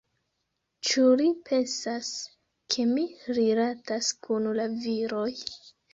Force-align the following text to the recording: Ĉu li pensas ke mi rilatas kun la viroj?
Ĉu 0.87 1.03
li 1.19 1.27
pensas 1.49 2.09
ke 2.77 2.85
mi 2.95 3.03
rilatas 3.41 4.11
kun 4.29 4.49
la 4.61 4.67
viroj? 4.87 5.29